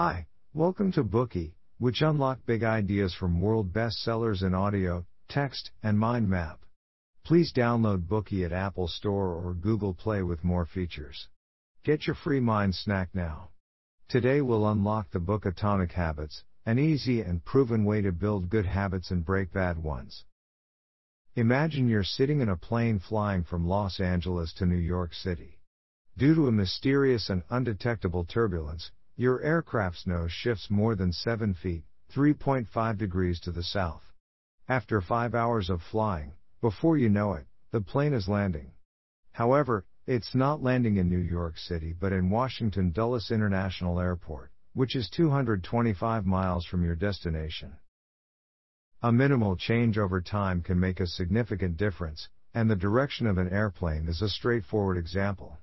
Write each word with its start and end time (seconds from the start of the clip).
Hi, 0.00 0.28
welcome 0.54 0.92
to 0.92 1.02
Bookey, 1.02 1.54
which 1.78 2.02
unlock 2.02 2.46
big 2.46 2.62
ideas 2.62 3.12
from 3.12 3.40
world 3.40 3.72
bestsellers 3.72 4.44
in 4.44 4.54
audio, 4.54 5.04
text, 5.28 5.72
and 5.82 5.98
mind 5.98 6.28
map. 6.28 6.60
Please 7.24 7.52
download 7.52 8.06
Bookey 8.06 8.44
at 8.44 8.52
Apple 8.52 8.86
Store 8.86 9.34
or 9.34 9.54
Google 9.54 9.94
Play 9.94 10.22
with 10.22 10.44
more 10.44 10.64
features. 10.64 11.26
Get 11.82 12.06
your 12.06 12.14
free 12.14 12.38
mind 12.38 12.76
snack 12.76 13.08
now. 13.12 13.50
Today 14.08 14.40
we'll 14.40 14.70
unlock 14.70 15.10
the 15.10 15.18
book 15.18 15.44
Atomic 15.44 15.90
Habits, 15.90 16.44
an 16.64 16.78
easy 16.78 17.20
and 17.20 17.44
proven 17.44 17.84
way 17.84 18.00
to 18.00 18.12
build 18.12 18.50
good 18.50 18.66
habits 18.66 19.10
and 19.10 19.24
break 19.24 19.52
bad 19.52 19.82
ones. 19.82 20.24
Imagine 21.34 21.88
you're 21.88 22.04
sitting 22.04 22.40
in 22.40 22.48
a 22.48 22.56
plane 22.56 23.00
flying 23.00 23.42
from 23.42 23.66
Los 23.66 23.98
Angeles 23.98 24.52
to 24.58 24.64
New 24.64 24.76
York 24.76 25.12
City. 25.12 25.58
Due 26.16 26.36
to 26.36 26.46
a 26.46 26.52
mysterious 26.52 27.28
and 27.28 27.42
undetectable 27.50 28.24
turbulence, 28.24 28.92
your 29.18 29.42
aircraft's 29.42 30.06
nose 30.06 30.30
shifts 30.30 30.70
more 30.70 30.94
than 30.94 31.12
7 31.12 31.52
feet, 31.52 31.82
3.5 32.14 32.96
degrees 32.96 33.40
to 33.40 33.50
the 33.50 33.64
south. 33.64 34.12
After 34.68 35.00
5 35.00 35.34
hours 35.34 35.68
of 35.68 35.82
flying, 35.82 36.34
before 36.60 36.96
you 36.96 37.08
know 37.08 37.32
it, 37.32 37.48
the 37.72 37.80
plane 37.80 38.14
is 38.14 38.28
landing. 38.28 38.70
However, 39.32 39.84
it's 40.06 40.36
not 40.36 40.62
landing 40.62 40.98
in 40.98 41.08
New 41.08 41.18
York 41.18 41.58
City 41.58 41.92
but 41.98 42.12
in 42.12 42.30
Washington 42.30 42.92
Dulles 42.92 43.32
International 43.32 43.98
Airport, 43.98 44.52
which 44.72 44.94
is 44.94 45.10
225 45.10 46.24
miles 46.24 46.64
from 46.64 46.84
your 46.84 46.94
destination. 46.94 47.76
A 49.02 49.10
minimal 49.10 49.56
change 49.56 49.98
over 49.98 50.20
time 50.20 50.62
can 50.62 50.78
make 50.78 51.00
a 51.00 51.08
significant 51.08 51.76
difference, 51.76 52.28
and 52.54 52.70
the 52.70 52.76
direction 52.76 53.26
of 53.26 53.36
an 53.36 53.48
airplane 53.48 54.06
is 54.06 54.22
a 54.22 54.28
straightforward 54.28 54.96
example. 54.96 55.58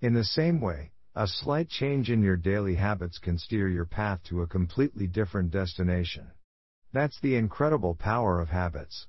In 0.00 0.14
the 0.14 0.24
same 0.24 0.60
way, 0.60 0.91
a 1.14 1.26
slight 1.26 1.68
change 1.68 2.10
in 2.10 2.22
your 2.22 2.38
daily 2.38 2.74
habits 2.74 3.18
can 3.18 3.36
steer 3.36 3.68
your 3.68 3.84
path 3.84 4.22
to 4.24 4.40
a 4.40 4.46
completely 4.46 5.06
different 5.06 5.50
destination. 5.50 6.30
That's 6.92 7.20
the 7.20 7.36
incredible 7.36 7.94
power 7.94 8.40
of 8.40 8.48
habits. 8.48 9.06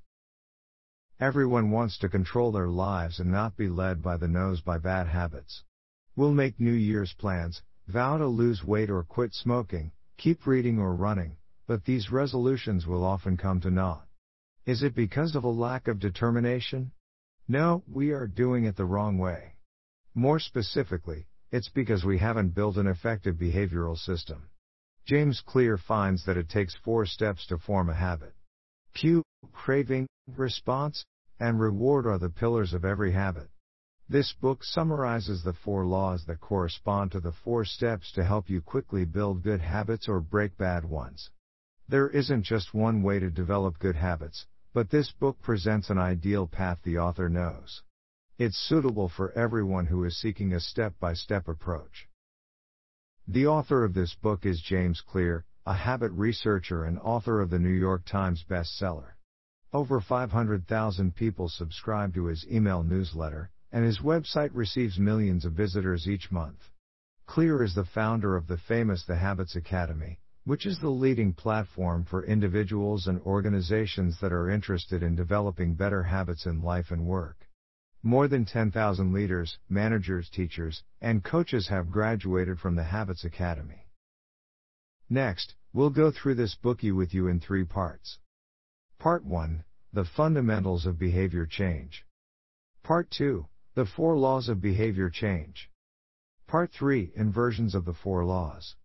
Everyone 1.18 1.72
wants 1.72 1.98
to 2.00 2.10
control 2.10 2.52
their 2.52 2.68
lives 2.68 3.20
and 3.20 3.32
not 3.32 3.56
be 3.56 3.70
led 3.70 4.02
by 4.02 4.18
the 4.18 4.28
nose 4.28 4.60
by 4.60 4.80
bad 4.80 5.08
habits. 5.08 5.64
We'll 6.16 6.34
make 6.34 6.60
New 6.60 6.74
Year's 6.74 7.14
plans, 7.14 7.62
vow 7.88 8.18
to 8.18 8.28
lose 8.28 8.66
weight 8.66 8.90
or 8.90 9.04
quit 9.04 9.34
smoking, 9.34 9.94
keep 10.18 10.46
reading 10.46 10.80
or 10.80 10.94
running, 10.96 11.38
but 11.68 11.86
these 11.86 12.12
resolutions 12.12 12.86
will 12.86 13.06
often 13.06 13.38
come 13.38 13.62
to 13.62 13.72
naught. 13.72 14.06
Is 14.66 14.84
it 14.84 14.94
because 14.94 15.36
of 15.36 15.46
a 15.46 15.50
lack 15.50 15.88
of 15.88 16.00
determination? 16.00 16.92
No, 17.48 17.84
we 17.88 18.12
are 18.12 18.28
doing 18.28 18.66
it 18.66 18.76
the 18.76 18.86
wrong 18.86 19.18
way. 19.18 19.56
More 20.14 20.40
specifically, 20.40 21.28
it's 21.54 21.70
because 21.70 22.04
we 22.04 22.18
haven't 22.18 22.56
built 22.56 22.78
an 22.78 22.88
effective 22.88 23.36
behavioral 23.36 23.96
system. 23.96 24.50
James 25.06 25.40
Clear 25.46 25.78
finds 25.78 26.26
that 26.26 26.36
it 26.36 26.50
takes 26.50 26.76
four 26.84 27.06
steps 27.06 27.46
to 27.46 27.60
form 27.60 27.92
a 27.92 27.94
habit. 27.94 28.34
Cue, 28.96 29.22
craving, 29.52 30.08
response, 30.36 31.06
and 31.40 31.60
reward 31.60 32.08
are 32.08 32.18
the 32.18 32.32
pillars 32.32 32.74
of 32.74 32.84
every 32.84 33.12
habit. 33.12 33.52
This 34.10 34.34
book 34.34 34.64
summarizes 34.64 35.44
the 35.44 35.54
four 35.54 35.86
laws 35.86 36.26
that 36.26 36.42
correspond 36.42 37.12
to 37.12 37.20
the 37.20 37.32
four 37.32 37.66
steps 37.66 38.12
to 38.14 38.24
help 38.24 38.50
you 38.50 38.60
quickly 38.60 39.06
build 39.06 39.44
good 39.44 39.62
habits 39.62 40.10
or 40.10 40.22
break 40.22 40.58
bad 40.58 40.84
ones. 40.84 41.30
There 41.88 42.10
isn't 42.10 42.42
just 42.42 42.74
one 42.74 43.04
way 43.04 43.20
to 43.20 43.30
develop 43.30 43.78
good 43.78 43.96
habits, 43.96 44.48
but 44.74 44.90
this 44.90 45.12
book 45.12 45.40
presents 45.44 45.92
an 45.92 46.00
ideal 46.00 46.48
path 46.48 46.80
the 46.82 46.98
author 46.98 47.30
knows. 47.30 47.84
It's 48.40 48.58
suitable 48.58 49.10
for 49.10 49.32
everyone 49.34 49.86
who 49.86 50.04
is 50.06 50.18
seeking 50.18 50.54
a 50.54 50.60
step 50.60 51.00
by 51.00 51.14
step 51.14 51.48
approach. 51.48 52.10
The 53.28 53.46
author 53.46 53.84
of 53.84 53.94
this 53.94 54.16
book 54.16 54.44
is 54.44 54.60
James 54.60 55.02
Clear, 55.02 55.46
a 55.68 55.76
habit 55.76 56.12
researcher 56.14 56.84
and 56.84 56.98
author 56.98 57.42
of 57.42 57.52
the 57.52 57.60
New 57.60 57.70
York 57.70 58.06
Times 58.06 58.44
bestseller. 58.44 59.18
Over 59.72 60.02
500,000 60.02 61.16
people 61.16 61.48
subscribe 61.48 62.16
to 62.16 62.26
his 62.26 62.44
email 62.48 62.82
newsletter, 62.82 63.52
and 63.72 63.86
his 63.86 64.00
website 64.00 64.50
receives 64.52 64.98
millions 64.98 65.46
of 65.46 65.54
visitors 65.54 66.08
each 66.08 66.32
month. 66.32 66.72
Clear 67.28 67.62
is 67.62 67.76
the 67.76 67.86
founder 67.86 68.36
of 68.36 68.48
the 68.48 68.58
famous 68.58 69.06
The 69.06 69.18
Habits 69.18 69.56
Academy, 69.56 70.20
which 70.44 70.66
is 70.66 70.80
the 70.80 70.90
leading 70.90 71.34
platform 71.34 72.04
for 72.04 72.26
individuals 72.26 73.06
and 73.06 73.22
organizations 73.22 74.20
that 74.22 74.34
are 74.34 74.50
interested 74.50 75.04
in 75.04 75.16
developing 75.16 75.76
better 75.76 76.02
habits 76.02 76.48
in 76.48 76.64
life 76.64 76.90
and 76.90 77.06
work. 77.06 77.43
More 78.06 78.28
than 78.28 78.44
10,000 78.44 79.14
leaders, 79.14 79.58
managers, 79.70 80.30
teachers, 80.30 80.84
and 81.00 81.24
coaches 81.24 81.70
have 81.70 81.90
graduated 81.90 82.60
from 82.60 82.76
the 82.76 82.84
Habits 82.84 83.24
Academy. 83.24 83.88
Next, 85.10 85.56
we'll 85.72 85.90
go 85.90 86.12
through 86.12 86.36
this 86.36 86.54
Bookey 86.54 86.94
with 86.94 87.14
you 87.14 87.28
in 87.28 87.40
three 87.40 87.64
parts. 87.64 88.20
Part 89.00 89.24
1 89.24 89.64
The 89.94 90.04
Fundamentals 90.04 90.86
of 90.86 91.00
Behavior 91.00 91.46
Change. 91.46 92.06
Part 92.84 93.10
2 93.12 93.48
The 93.74 93.86
Four 93.86 94.18
Laws 94.18 94.50
of 94.50 94.60
Behavior 94.60 95.10
Change. 95.10 95.72
Part 96.46 96.74
3 96.74 97.14
Inversions 97.16 97.74
of 97.74 97.86
the 97.86 97.94
Four 97.94 98.26
Laws. 98.26 98.76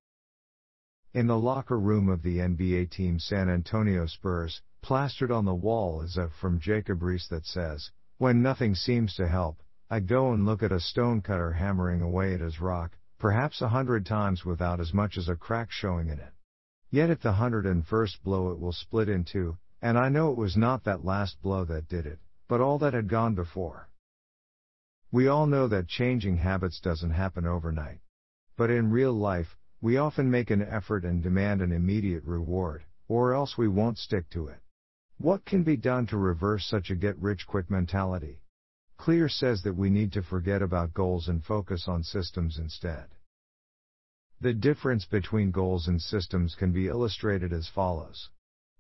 In 1.13 1.27
the 1.27 1.39
locker 1.39 1.81
room 1.81 2.09
of 2.09 2.23
the 2.23 2.39
NBA 2.39 2.91
team 2.93 3.19
San 3.19 3.49
Antonio 3.49 4.07
Spurs, 4.07 4.63
plastered 4.81 5.33
on 5.33 5.45
the 5.45 5.55
wall 5.57 6.03
is 6.03 6.17
a 6.17 6.29
from 6.29 6.61
Jacob 6.61 7.01
Riis 7.01 7.29
that 7.31 7.45
says, 7.45 7.91
when 8.19 8.43
nothing 8.43 8.75
seems 8.75 9.15
to 9.15 9.29
help, 9.29 9.63
I 9.89 10.01
go 10.01 10.33
and 10.33 10.45
look 10.45 10.65
at 10.65 10.73
a 10.73 10.81
stonecutter 10.81 11.53
hammering 11.53 12.03
away 12.03 12.35
at 12.35 12.41
his 12.41 12.61
rock, 12.61 12.97
perhaps 13.17 13.63
a 13.63 13.69
hundred 13.69 14.05
times 14.05 14.45
without 14.45 14.81
as 14.81 14.93
much 14.93 15.17
as 15.17 15.29
a 15.29 15.37
crack 15.37 15.71
showing 15.71 16.09
in 16.09 16.19
it. 16.19 16.33
Yet 16.91 17.11
at 17.11 17.21
the 17.21 17.33
hundred 17.33 17.65
and 17.65 17.87
first 17.87 18.23
blow 18.25 18.51
it 18.51 18.59
will 18.59 18.73
split 18.73 19.09
in 19.09 19.25
two, 19.25 19.57
and 19.81 19.97
I 19.97 20.09
know 20.09 20.33
it 20.33 20.37
was 20.37 20.57
not 20.57 20.83
that 20.85 21.05
last 21.05 21.41
blow 21.43 21.65
that 21.67 21.89
did 21.89 22.07
it, 22.07 22.19
but 22.49 22.61
all 22.61 22.79
that 22.81 22.93
had 22.93 23.09
gone 23.09 23.37
before. 23.37 23.89
We 25.13 25.29
all 25.29 25.47
know 25.47 25.69
that 25.69 25.87
changing 25.87 26.39
habits 26.39 26.81
doesn't 26.81 27.13
happen 27.13 27.47
overnight. 27.47 28.01
But 28.57 28.71
in 28.71 28.91
real 28.91 29.13
life, 29.13 29.57
we 29.81 29.97
often 29.97 30.29
make 30.29 30.51
an 30.51 30.63
effort 30.63 31.05
and 31.05 31.23
demand 31.23 31.63
an 31.63 31.71
immediate 31.71 32.25
reward, 32.25 32.83
or 33.07 33.33
else 33.33 33.57
we 33.57 33.69
won't 33.69 33.97
stick 33.97 34.29
to 34.31 34.49
it. 34.49 34.59
What 35.21 35.45
can 35.45 35.65
be 35.65 35.77
done 35.77 36.07
to 36.07 36.17
reverse 36.17 36.65
such 36.65 36.91
a 36.91 36.95
get 36.95 37.19
rich 37.19 37.45
quick 37.45 37.69
mentality? 37.69 38.45
Clear 38.97 39.29
says 39.29 39.63
that 39.65 39.75
we 39.75 39.91
need 39.91 40.13
to 40.13 40.23
forget 40.23 40.63
about 40.63 40.95
goals 40.95 41.27
and 41.27 41.45
focus 41.45 41.89
on 41.89 42.05
systems 42.05 42.57
instead. 42.57 43.07
The 44.41 44.55
difference 44.55 45.07
between 45.07 45.51
goals 45.51 45.89
and 45.89 46.01
systems 46.01 46.55
can 46.55 46.71
be 46.71 46.87
illustrated 46.87 47.53
as 47.53 47.67
follows. 47.67 48.31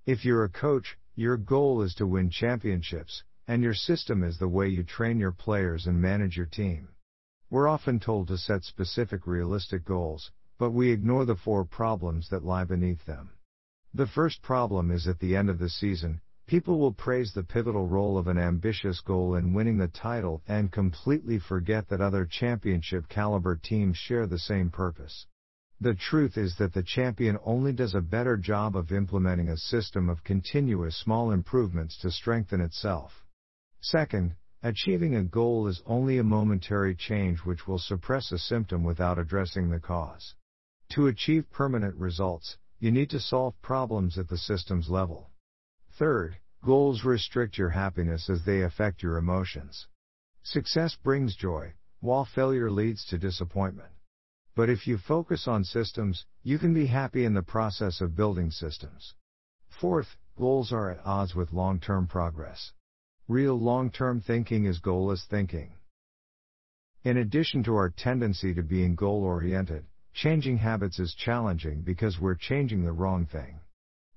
If 0.06 0.25
you're 0.25 0.44
a 0.44 0.49
coach, 0.49 0.97
your 1.16 1.37
goal 1.37 1.82
is 1.82 1.93
to 1.97 2.06
win 2.06 2.31
championships, 2.31 3.25
and 3.49 3.60
your 3.60 3.75
system 3.75 4.22
is 4.22 4.38
the 4.38 4.47
way 4.47 4.69
you 4.69 4.84
train 4.84 5.19
your 5.19 5.32
players 5.32 5.88
and 5.88 6.00
manage 6.00 6.37
your 6.37 6.47
team. 6.47 6.91
We're 7.50 7.66
often 7.66 7.99
told 7.99 8.28
to 8.28 8.38
set 8.38 8.62
specific 8.62 9.26
realistic 9.26 9.84
goals, 9.84 10.31
but 10.56 10.70
we 10.70 10.93
ignore 10.93 11.25
the 11.25 11.34
four 11.34 11.65
problems 11.65 12.28
that 12.28 12.44
lie 12.44 12.62
beneath 12.62 13.05
them. 13.06 13.31
The 13.93 14.06
first 14.06 14.41
problem 14.41 14.93
is 14.93 15.09
at 15.09 15.19
the 15.19 15.34
end 15.34 15.50
of 15.50 15.59
the 15.59 15.70
season, 15.70 16.20
People 16.48 16.78
will 16.78 16.94
praise 16.94 17.34
the 17.34 17.42
pivotal 17.42 17.86
role 17.86 18.16
of 18.16 18.26
an 18.26 18.38
ambitious 18.38 19.03
goal 19.03 19.34
in 19.34 19.53
winning 19.53 19.76
the 19.76 19.86
title 19.86 20.42
and 20.48 20.72
completely 20.72 21.38
forget 21.38 21.88
that 21.88 22.00
other 22.00 22.25
championship 22.25 23.06
caliber 23.06 23.54
teams 23.54 23.98
share 23.98 24.26
the 24.26 24.38
same 24.38 24.70
purpose. 24.70 25.26
The 25.78 25.94
truth 25.94 26.38
is 26.38 26.56
that 26.56 26.72
the 26.72 26.82
champion 26.82 27.37
only 27.44 27.75
does 27.75 27.94
a 27.94 28.00
better 28.00 28.38
job 28.38 28.76
of 28.76 28.92
implementing 28.92 29.50
a 29.50 29.58
system 29.58 30.08
of 30.08 30.25
continuous 30.25 30.97
small 30.97 31.32
improvements 31.32 31.98
to 31.98 32.10
strengthen 32.10 32.62
itself. 32.62 33.26
Second, 33.82 34.34
achieving 34.62 35.16
a 35.16 35.25
goal 35.25 35.66
is 35.66 35.82
only 35.84 36.16
a 36.16 36.25
momentary 36.25 36.94
change 36.94 37.41
which 37.41 37.69
will 37.69 37.78
suppress 37.78 38.32
a 38.32 38.38
symptom 38.38 38.84
without 38.84 39.19
addressing 39.19 39.69
the 39.69 39.81
cause. 39.81 40.34
To 40.92 41.08
achieve 41.08 41.50
permanent 41.50 41.97
results, 41.97 42.56
you 42.78 42.90
need 42.90 43.11
to 43.11 43.20
solve 43.20 43.61
problems 43.61 44.17
at 44.17 44.28
the 44.28 44.38
systems 44.38 44.88
level. 44.88 45.28
Third, 45.99 46.39
goals 46.65 47.05
restrict 47.05 47.59
your 47.59 47.71
happiness 47.71 48.31
as 48.31 48.45
they 48.45 48.62
affect 48.62 49.03
your 49.03 49.17
emotions. 49.17 49.89
Success 50.45 50.95
brings 50.95 51.35
joy, 51.35 51.75
while 51.99 52.25
failure 52.25 52.71
leads 52.71 53.05
to 53.06 53.19
disappointment. 53.19 53.91
But 54.55 54.71
if 54.71 54.87
you 54.87 54.97
focus 54.97 55.49
on 55.49 55.65
systems, 55.65 56.25
you 56.45 56.61
can 56.61 56.73
be 56.73 56.87
happy 56.87 57.25
in 57.25 57.35
the 57.35 57.43
process 57.43 58.00
of 58.00 58.15
building 58.15 58.53
systems. 58.53 59.15
Fourth, 59.81 60.17
goals 60.37 60.71
are 60.71 60.89
at 60.89 61.05
odds 61.05 61.35
with 61.35 61.53
long 61.53 61.81
term 61.81 62.06
progress. 62.06 62.73
Real 63.27 63.59
long 63.59 63.91
term 63.91 64.21
thinking 64.21 64.67
is 64.67 64.79
goalless 64.79 65.27
thinking. 65.27 65.73
In 67.03 67.17
addition 67.17 67.65
to 67.65 67.75
our 67.75 67.91
tendency 67.91 68.55
to 68.55 68.62
being 68.62 68.95
goal 68.95 69.25
oriented, 69.25 69.85
changing 70.12 70.59
habits 70.59 71.00
is 71.00 71.12
challenging 71.15 71.83
because 71.83 72.21
we're 72.21 72.37
changing 72.37 72.85
the 72.85 72.93
wrong 72.93 73.27
thing. 73.27 73.59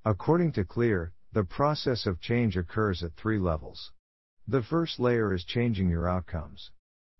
According 0.06 0.51
to 0.54 0.63
Clear, 0.63 1.12
the 1.33 1.44
process 1.45 2.06
of 2.06 2.19
change 2.19 2.57
occurs 2.57 3.01
at 3.04 3.16
three 3.16 3.39
levels. 3.39 3.92
The 4.48 4.62
first 4.62 5.00
layer 5.00 5.33
is 5.33 5.45
changing 5.45 5.89
your 5.89 6.10
outcomes. 6.10 6.72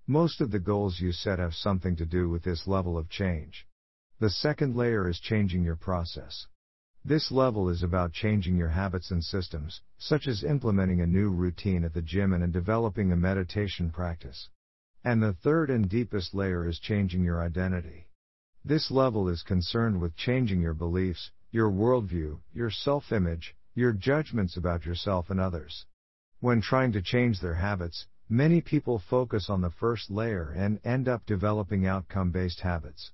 Most 0.06 0.42
of 0.42 0.52
the 0.52 0.60
goals 0.60 1.00
you 1.00 1.14
set 1.14 1.40
have 1.40 1.56
something 1.56 1.96
to 1.96 2.06
do 2.06 2.28
with 2.30 2.44
this 2.44 2.68
level 2.68 2.98
of 2.98 3.08
change. 3.08 3.66
The 4.20 4.30
second 4.30 4.76
layer 4.76 5.08
is 5.08 5.20
changing 5.22 5.64
your 5.64 5.78
process. 5.78 6.48
This 7.06 7.32
level 7.32 7.70
is 7.70 7.84
about 7.84 8.12
changing 8.12 8.58
your 8.58 8.68
habits 8.68 9.12
and 9.12 9.24
systems, 9.24 9.82
such 9.98 10.28
as 10.28 10.44
implementing 10.44 11.00
a 11.00 11.08
new 11.08 11.30
routine 11.30 11.86
at 11.86 11.94
the 11.94 12.02
gym 12.02 12.34
and 12.34 12.52
developing 12.52 13.14
a 13.14 13.16
meditation 13.16 13.92
practice. 13.92 14.50
And 15.06 15.24
the 15.24 15.34
third 15.34 15.70
and 15.70 15.90
deepest 15.90 16.34
layer 16.34 16.68
is 16.68 16.80
changing 16.80 17.24
your 17.24 17.42
identity. 17.42 18.10
This 18.66 18.92
level 18.92 19.30
is 19.30 19.42
concerned 19.42 20.02
with 20.02 20.18
changing 20.18 20.60
your 20.60 20.74
beliefs, 20.74 21.32
your 21.50 21.72
worldview, 21.72 22.40
your 22.54 22.70
self 22.70 23.12
image, 23.12 23.56
your 23.74 23.94
judgments 23.94 24.58
about 24.58 24.86
yourself 24.86 25.30
and 25.30 25.40
others. 25.40 25.86
When 26.40 26.62
trying 26.62 26.92
to 26.94 27.02
change 27.02 27.40
their 27.40 27.56
habits, 27.56 28.08
many 28.28 28.62
people 28.62 29.00
focus 29.00 29.50
on 29.50 29.62
the 29.62 29.70
first 29.70 30.10
layer 30.10 30.50
and 30.50 30.80
end 30.84 31.08
up 31.08 31.26
developing 31.26 31.86
outcome 31.86 32.32
based 32.32 32.62
habits. 32.62 33.12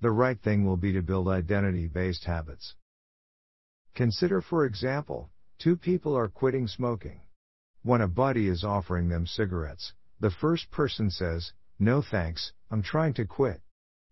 The 0.00 0.10
right 0.10 0.40
thing 0.40 0.64
will 0.64 0.76
be 0.76 0.92
to 0.92 1.02
build 1.02 1.28
identity 1.28 1.86
based 1.88 2.24
habits. 2.24 2.74
Consider, 3.94 4.42
for 4.42 4.66
example, 4.66 5.30
two 5.58 5.76
people 5.76 6.14
are 6.14 6.28
quitting 6.28 6.68
smoking. 6.68 7.22
When 7.82 8.00
a 8.00 8.08
buddy 8.08 8.48
is 8.48 8.62
offering 8.62 9.08
them 9.08 9.26
cigarettes, 9.26 9.94
the 10.20 10.30
first 10.30 10.70
person 10.70 11.10
says, 11.10 11.52
No 11.78 12.02
thanks, 12.02 12.52
I'm 12.70 12.82
trying 12.82 13.14
to 13.14 13.24
quit. 13.24 13.62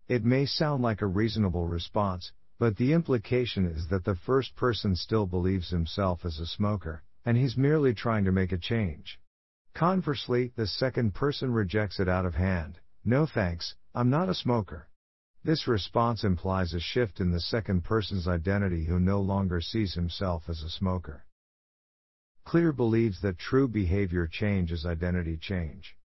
It 0.07 0.25
may 0.25 0.45
sound 0.45 0.81
like 0.81 1.01
a 1.01 1.07
reasonable 1.07 1.67
response, 1.67 2.31
but 2.57 2.77
the 2.77 2.93
implication 2.93 3.65
is 3.65 3.87
that 3.89 4.05
the 4.05 4.15
first 4.15 4.55
person 4.55 4.95
still 4.95 5.25
believes 5.25 5.69
himself 5.69 6.23
as 6.25 6.39
a 6.39 6.45
smoker, 6.45 7.03
and 7.25 7.37
he's 7.37 7.57
merely 7.57 7.93
trying 7.93 8.23
to 8.23 8.31
make 8.31 8.51
a 8.51 8.57
change. 8.57 9.19
Conversely, 9.73 10.53
the 10.55 10.67
second 10.67 11.13
person 11.13 11.51
rejects 11.51 11.99
it 11.99 12.07
out 12.07 12.25
of 12.25 12.35
hand. 12.35 12.79
No 13.03 13.25
thanks, 13.25 13.75
I'm 13.93 14.09
not 14.09 14.29
a 14.29 14.33
smoker. 14.33 14.87
This 15.43 15.67
response 15.67 16.23
implies 16.23 16.73
a 16.73 16.79
shift 16.79 17.19
in 17.19 17.31
the 17.31 17.39
second 17.39 17.83
person's 17.83 18.27
identity 18.27 18.85
who 18.85 18.99
no 18.99 19.21
longer 19.21 19.61
sees 19.61 19.93
himself 19.93 20.49
as 20.49 20.63
a 20.63 20.69
smoker. 20.69 21.25
Clear 22.45 22.71
believes 22.71 23.21
that 23.21 23.37
true 23.37 23.67
behavior 23.67 24.27
change 24.27 24.71
is 24.71 24.85
identity 24.85 25.35
change. 25.35 25.97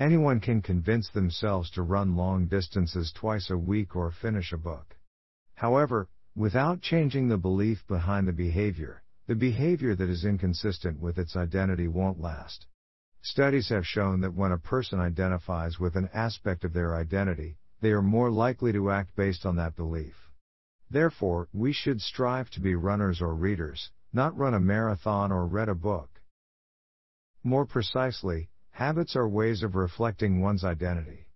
Anyone 0.00 0.40
can 0.40 0.62
convince 0.62 1.08
themselves 1.08 1.70
to 1.70 1.82
run 1.82 2.16
long 2.16 2.46
distances 2.46 3.12
twice 3.12 3.50
a 3.50 3.56
week 3.56 3.94
or 3.94 4.10
finish 4.10 4.52
a 4.52 4.58
book. 4.58 4.96
However, 5.62 6.08
without 6.34 6.80
changing 6.80 7.28
the 7.28 7.38
belief 7.38 7.86
behind 7.86 8.26
the 8.26 8.32
behavior, 8.32 9.04
the 9.28 9.36
behavior 9.36 9.94
that 9.94 10.10
is 10.10 10.24
inconsistent 10.24 10.98
with 10.98 11.18
its 11.18 11.36
identity 11.36 11.86
won't 11.86 12.20
last. 12.20 12.66
Studies 13.20 13.68
have 13.68 13.86
shown 13.86 14.20
that 14.22 14.34
when 14.34 14.50
a 14.50 14.58
person 14.58 14.98
identifies 14.98 15.78
with 15.78 15.94
an 15.94 16.10
aspect 16.12 16.64
of 16.64 16.72
their 16.72 16.96
identity, 16.96 17.58
they 17.80 17.92
are 17.92 18.02
more 18.02 18.28
likely 18.28 18.72
to 18.72 18.90
act 18.90 19.14
based 19.14 19.46
on 19.46 19.54
that 19.54 19.76
belief. 19.76 20.32
Therefore, 20.90 21.48
we 21.52 21.72
should 21.72 22.00
strive 22.00 22.50
to 22.50 22.60
be 22.60 22.74
runners 22.74 23.22
or 23.22 23.32
readers, 23.32 23.92
not 24.12 24.36
run 24.36 24.54
a 24.54 24.58
marathon 24.58 25.30
or 25.30 25.46
read 25.46 25.68
a 25.68 25.76
book. 25.76 26.20
More 27.44 27.66
precisely, 27.66 28.50
Habits 28.72 29.14
are 29.14 29.28
ways 29.28 29.62
of 29.62 29.76
reflecting 29.76 30.40
one's 30.40 30.64
identity. 30.64 31.28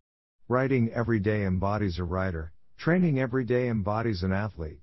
Writing 0.49 0.90
every 0.90 1.20
day 1.20 1.44
embodies 1.44 2.00
a 2.00 2.05
writer, 2.05 2.52
training 2.76 3.19
every 3.19 3.44
day 3.44 3.69
embodies 3.69 4.23
an 4.23 4.32
athlete. 4.32 4.81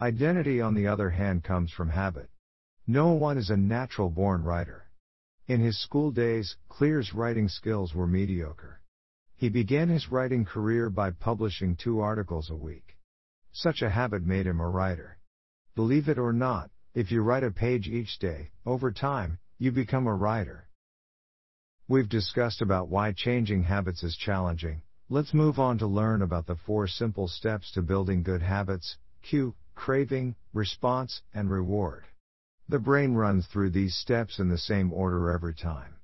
Identity, 0.00 0.60
on 0.60 0.74
the 0.74 0.86
other 0.86 1.10
hand, 1.10 1.44
comes 1.44 1.70
from 1.72 1.88
habit. 1.88 2.28
No 2.86 3.12
one 3.12 3.38
is 3.38 3.50
a 3.50 3.56
natural 3.56 4.10
born 4.10 4.42
writer. 4.42 4.90
In 5.46 5.60
his 5.60 5.80
school 5.80 6.10
days, 6.10 6.56
Clear's 6.68 7.14
writing 7.14 7.48
skills 7.48 7.94
were 7.94 8.06
mediocre. 8.06 8.80
He 9.36 9.48
began 9.48 9.88
his 9.88 10.10
writing 10.10 10.44
career 10.44 10.90
by 10.90 11.10
publishing 11.10 11.76
two 11.76 12.00
articles 12.00 12.50
a 12.50 12.56
week. 12.56 12.96
Such 13.52 13.82
a 13.82 13.90
habit 13.90 14.24
made 14.24 14.46
him 14.46 14.60
a 14.60 14.68
writer. 14.68 15.18
Believe 15.74 16.08
it 16.08 16.18
or 16.18 16.32
not, 16.32 16.70
if 16.94 17.10
you 17.10 17.22
write 17.22 17.44
a 17.44 17.50
page 17.50 17.88
each 17.88 18.18
day, 18.18 18.50
over 18.64 18.90
time, 18.92 19.38
you 19.58 19.72
become 19.72 20.06
a 20.06 20.14
writer. 20.14 20.68
We've 21.88 22.08
discussed 22.08 22.62
about 22.62 22.88
why 22.88 23.12
changing 23.12 23.64
habits 23.64 24.02
is 24.02 24.16
challenging. 24.16 24.82
Let's 25.14 25.32
move 25.32 25.60
on 25.60 25.78
to 25.78 25.86
learn 25.86 26.22
about 26.22 26.46
the 26.46 26.56
four 26.56 26.88
simple 26.88 27.28
steps 27.28 27.70
to 27.74 27.82
building 27.82 28.24
good 28.24 28.42
habits 28.42 28.96
cue, 29.22 29.54
craving, 29.76 30.34
response, 30.52 31.22
and 31.32 31.48
reward. 31.48 32.06
The 32.68 32.80
brain 32.80 33.14
runs 33.14 33.46
through 33.46 33.70
these 33.70 33.94
steps 33.94 34.40
in 34.40 34.48
the 34.48 34.58
same 34.58 34.92
order 34.92 35.30
every 35.30 35.54
time. 35.54 35.94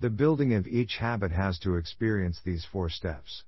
The 0.00 0.08
building 0.08 0.54
of 0.54 0.66
each 0.66 0.96
habit 0.96 1.32
has 1.32 1.58
to 1.58 1.76
experience 1.76 2.40
these 2.40 2.64
four 2.64 2.88
steps. 2.88 3.44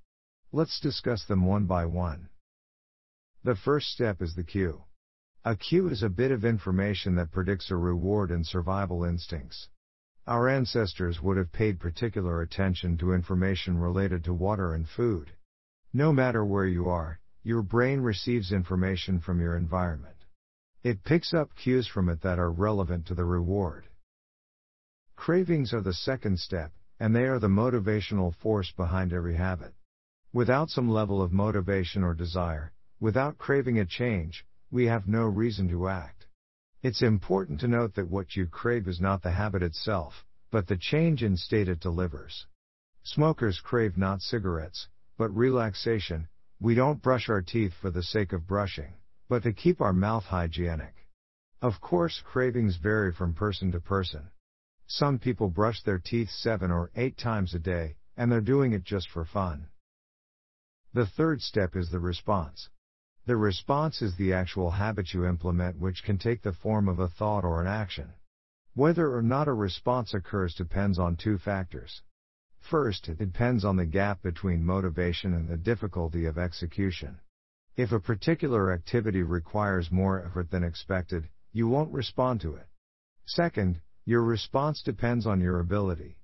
Let's 0.52 0.78
discuss 0.78 1.24
them 1.24 1.46
one 1.46 1.64
by 1.64 1.86
one. 1.86 2.28
The 3.44 3.56
first 3.56 3.86
step 3.88 4.20
is 4.20 4.34
the 4.34 4.44
cue. 4.44 4.84
A 5.42 5.56
cue 5.56 5.88
is 5.88 6.02
a 6.02 6.10
bit 6.10 6.32
of 6.32 6.44
information 6.44 7.14
that 7.14 7.32
predicts 7.32 7.70
a 7.70 7.76
reward 7.76 8.30
and 8.30 8.46
survival 8.46 9.04
instincts. 9.04 9.70
Our 10.28 10.50
ancestors 10.50 11.22
would 11.22 11.38
have 11.38 11.52
paid 11.52 11.80
particular 11.80 12.42
attention 12.42 12.98
to 12.98 13.14
information 13.14 13.78
related 13.78 14.24
to 14.24 14.34
water 14.34 14.74
and 14.74 14.86
food. 14.86 15.32
No 15.94 16.12
matter 16.12 16.44
where 16.44 16.66
you 16.66 16.86
are, 16.90 17.18
your 17.42 17.62
brain 17.62 18.02
receives 18.02 18.52
information 18.52 19.20
from 19.20 19.40
your 19.40 19.56
environment. 19.56 20.26
It 20.82 21.02
picks 21.02 21.32
up 21.32 21.56
cues 21.56 21.88
from 21.88 22.10
it 22.10 22.20
that 22.20 22.38
are 22.38 22.50
relevant 22.50 23.06
to 23.06 23.14
the 23.14 23.24
reward. 23.24 23.88
Cravings 25.16 25.72
are 25.72 25.80
the 25.80 25.94
second 25.94 26.38
step, 26.38 26.72
and 27.00 27.16
they 27.16 27.24
are 27.24 27.38
the 27.38 27.48
motivational 27.48 28.34
force 28.34 28.70
behind 28.70 29.14
every 29.14 29.36
habit. 29.36 29.72
Without 30.34 30.68
some 30.68 30.90
level 30.90 31.22
of 31.22 31.32
motivation 31.32 32.04
or 32.04 32.12
desire, 32.12 32.74
without 33.00 33.38
craving 33.38 33.78
a 33.78 33.86
change, 33.86 34.44
we 34.70 34.84
have 34.84 35.08
no 35.08 35.24
reason 35.24 35.70
to 35.70 35.88
act. 35.88 36.17
It's 36.80 37.02
important 37.02 37.58
to 37.60 37.68
note 37.68 37.94
that 37.94 38.08
what 38.08 38.36
you 38.36 38.46
crave 38.46 38.86
is 38.86 39.00
not 39.00 39.22
the 39.22 39.32
habit 39.32 39.64
itself, 39.64 40.24
but 40.52 40.68
the 40.68 40.76
change 40.76 41.24
in 41.24 41.36
state 41.36 41.68
it 41.68 41.80
delivers. 41.80 42.46
Smokers 43.02 43.60
crave 43.60 43.98
not 43.98 44.22
cigarettes, 44.22 44.88
but 45.16 45.34
relaxation. 45.36 46.28
We 46.60 46.76
don't 46.76 47.02
brush 47.02 47.28
our 47.28 47.42
teeth 47.42 47.74
for 47.74 47.90
the 47.90 48.04
sake 48.04 48.32
of 48.32 48.46
brushing, 48.46 48.94
but 49.28 49.42
to 49.42 49.52
keep 49.52 49.80
our 49.80 49.92
mouth 49.92 50.24
hygienic. 50.24 50.94
Of 51.60 51.80
course, 51.80 52.22
cravings 52.24 52.76
vary 52.76 53.12
from 53.12 53.34
person 53.34 53.72
to 53.72 53.80
person. 53.80 54.30
Some 54.86 55.18
people 55.18 55.50
brush 55.50 55.82
their 55.82 55.98
teeth 55.98 56.30
seven 56.30 56.70
or 56.70 56.92
eight 56.94 57.16
times 57.18 57.54
a 57.54 57.58
day, 57.58 57.96
and 58.16 58.30
they're 58.30 58.40
doing 58.40 58.72
it 58.72 58.84
just 58.84 59.10
for 59.10 59.24
fun. 59.24 59.68
The 60.94 61.06
third 61.06 61.42
step 61.42 61.74
is 61.74 61.90
the 61.90 61.98
response. 61.98 62.68
The 63.28 63.36
response 63.36 64.00
is 64.00 64.16
the 64.16 64.32
actual 64.32 64.70
habit 64.70 65.12
you 65.12 65.26
implement 65.26 65.78
which 65.78 66.02
can 66.02 66.16
take 66.16 66.40
the 66.40 66.54
form 66.54 66.88
of 66.88 66.98
a 66.98 67.08
thought 67.08 67.44
or 67.44 67.60
an 67.60 67.66
action. 67.66 68.14
Whether 68.72 69.14
or 69.14 69.20
not 69.20 69.48
a 69.48 69.52
response 69.52 70.14
occurs 70.14 70.54
depends 70.54 70.98
on 70.98 71.14
two 71.14 71.36
factors. 71.36 72.00
First, 72.58 73.06
it 73.06 73.18
depends 73.18 73.66
on 73.66 73.76
the 73.76 73.84
gap 73.84 74.22
between 74.22 74.64
motivation 74.64 75.34
and 75.34 75.46
the 75.46 75.58
difficulty 75.58 76.24
of 76.24 76.38
execution. 76.38 77.20
If 77.76 77.92
a 77.92 78.00
particular 78.00 78.72
activity 78.72 79.22
requires 79.22 79.92
more 79.92 80.24
effort 80.24 80.50
than 80.50 80.64
expected, 80.64 81.28
you 81.52 81.68
won't 81.68 81.92
respond 81.92 82.40
to 82.40 82.54
it. 82.54 82.68
Second, 83.26 83.82
your 84.06 84.22
response 84.22 84.80
depends 84.80 85.26
on 85.26 85.42
your 85.42 85.60
ability. 85.60 86.16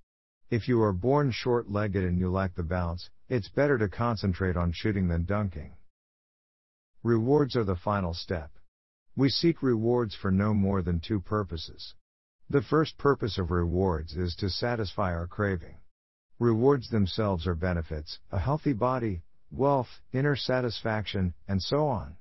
If 0.49 0.69
you 0.69 0.83
are 0.83 0.95
born 0.95 1.33
short 1.33 1.71
legged 1.71 2.03
and 2.03 2.19
you 2.19 2.31
lack 2.31 2.55
the 2.55 2.63
bounce, 2.63 3.11
it's 3.29 3.51
better 3.51 3.77
to 3.77 3.91
concentrate 3.91 4.57
on 4.57 4.73
shooting 4.73 5.09
than 5.09 5.27
dunking. 5.27 5.75
Rewards 7.05 7.55
are 7.55 7.65
the 7.65 7.77
final 7.77 8.15
step. 8.15 8.51
We 9.15 9.29
seek 9.29 9.63
rewards 9.63 10.15
for 10.15 10.31
no 10.31 10.55
more 10.55 10.81
than 10.81 11.01
two 11.01 11.21
purposes. 11.21 11.95
The 12.49 12.63
first 12.63 12.97
purpose 12.97 13.37
of 13.37 13.51
rewards 13.51 14.17
is 14.17 14.35
to 14.37 14.49
satisfy 14.49 15.13
our 15.13 15.27
craving. 15.27 15.77
Rewards 16.39 16.89
themselves 16.89 17.47
are 17.47 17.55
benefits, 17.55 18.21
a 18.33 18.39
healthy 18.39 18.73
body, 18.73 19.23
wealth, 19.51 20.01
inner 20.15 20.35
satisfaction, 20.35 21.35
and 21.47 21.63
so 21.63 21.87
on. 21.89 22.17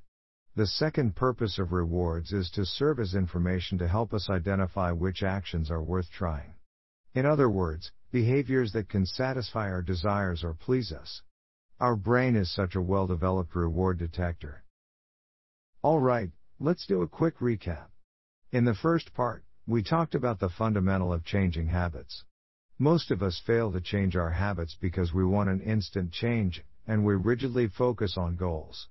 The 0.57 0.67
second 0.67 1.15
purpose 1.15 1.57
of 1.59 1.71
rewards 1.71 2.33
is 2.33 2.51
to 2.51 2.65
serve 2.65 2.99
as 2.99 3.15
information 3.15 3.77
to 3.77 3.87
help 3.87 4.13
us 4.13 4.29
identify 4.29 4.91
which 4.91 5.23
actions 5.23 5.71
are 5.71 5.81
worth 5.81 6.11
trying. 6.11 6.55
In 7.13 7.25
other 7.25 7.49
words, 7.49 7.93
behaviors 8.11 8.73
that 8.73 8.89
can 8.89 9.05
satisfy 9.05 9.71
our 9.71 9.81
desires 9.81 10.43
or 10.43 10.53
please 10.53 10.91
us. 10.91 11.21
Our 11.79 11.95
brain 11.95 12.35
is 12.35 12.53
such 12.53 12.75
a 12.75 12.81
well 12.81 13.07
developed 13.07 13.55
reward 13.55 13.97
detector. 13.97 14.62
Alright, 15.83 16.31
let's 16.61 16.87
do 16.87 17.01
a 17.01 17.09
quick 17.09 17.39
recap. 17.39 17.87
In 18.53 18.63
the 18.63 18.73
first 18.73 19.13
part, 19.13 19.43
we 19.67 19.83
talked 19.83 20.15
about 20.15 20.39
the 20.39 20.47
fundamental 20.47 21.11
of 21.11 21.25
changing 21.25 21.67
habits. 21.67 22.23
Most 22.79 23.11
of 23.11 23.21
us 23.21 23.41
fail 23.45 23.69
to 23.73 23.81
change 23.81 24.15
our 24.15 24.29
habits 24.29 24.77
because 24.79 25.13
we 25.13 25.25
want 25.25 25.49
an 25.49 25.59
instant 25.59 26.13
change, 26.13 26.63
and 26.87 27.03
we 27.03 27.15
rigidly 27.15 27.67
focus 27.67 28.17
on 28.17 28.37
goals. 28.37 28.87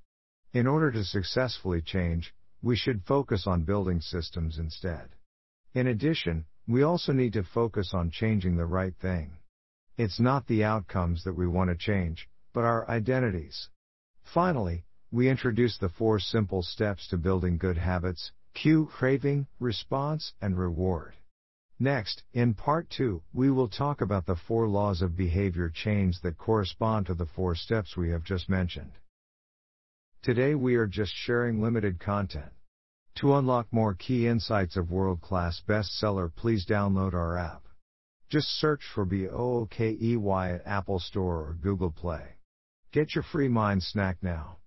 In 0.52 0.66
order 0.66 0.92
to 0.92 1.02
successfully 1.02 1.80
change, 1.80 2.34
we 2.60 2.76
should 2.76 3.06
focus 3.06 3.46
on 3.46 3.64
building 3.64 4.02
systems 4.02 4.58
instead. 4.58 5.08
In 5.72 5.86
addition, 5.86 6.44
we 6.68 6.82
also 6.82 7.14
need 7.14 7.32
to 7.32 7.42
focus 7.42 7.94
on 7.94 8.10
changing 8.10 8.58
the 8.58 8.66
right 8.66 8.94
thing. 9.00 9.38
It's 9.96 10.20
not 10.20 10.46
the 10.46 10.64
outcomes 10.64 11.24
that 11.24 11.38
we 11.38 11.46
want 11.46 11.70
to 11.70 11.76
change, 11.76 12.28
but 12.52 12.64
our 12.64 12.86
identities. 12.90 13.70
Finally, 14.24 14.84
we 15.12 15.28
introduce 15.28 15.76
the 15.76 15.90
four 15.90 16.18
simple 16.18 16.62
steps 16.62 17.06
to 17.06 17.18
building 17.18 17.58
good 17.58 17.76
habits 17.76 18.32
cue, 18.54 18.86
craving, 18.86 19.46
response, 19.60 20.32
and 20.40 20.58
reward. 20.58 21.14
Next, 21.78 22.22
in 22.32 22.54
part 22.54 22.88
2, 22.90 23.22
we 23.32 23.50
will 23.50 23.68
talk 23.68 24.00
about 24.00 24.24
the 24.24 24.36
four 24.36 24.68
laws 24.68 25.02
of 25.02 25.16
behavior 25.16 25.68
change 25.68 26.20
that 26.22 26.38
correspond 26.38 27.06
to 27.06 27.14
the 27.14 27.26
four 27.26 27.54
steps 27.54 27.96
we 27.96 28.10
have 28.10 28.24
just 28.24 28.48
mentioned. 28.48 28.92
Today 30.22 30.54
we 30.54 30.76
are 30.76 30.86
just 30.86 31.12
sharing 31.14 31.60
limited 31.60 31.98
content. 31.98 32.52
To 33.16 33.34
unlock 33.34 33.66
more 33.70 33.94
key 33.94 34.26
insights 34.26 34.76
of 34.76 34.90
world 34.90 35.20
class 35.20 35.60
bestseller, 35.66 36.34
please 36.34 36.64
download 36.64 37.12
our 37.12 37.36
app. 37.36 37.62
Just 38.30 38.48
search 38.48 38.82
for 38.94 39.04
BOOKEY 39.04 40.54
at 40.54 40.66
Apple 40.66 41.00
Store 41.00 41.48
or 41.48 41.56
Google 41.60 41.90
Play. 41.90 42.36
Get 42.92 43.14
your 43.14 43.24
free 43.24 43.48
mind 43.48 43.82
snack 43.82 44.16
now. 44.22 44.58